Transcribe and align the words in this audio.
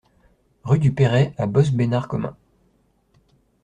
Rue 0.63 0.79
du 0.79 0.91
Perrey 0.91 1.31
à 1.37 1.45
Bosc-Bénard-Commin 1.45 2.35